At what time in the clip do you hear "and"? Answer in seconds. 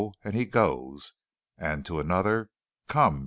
0.23-0.33, 1.59-1.85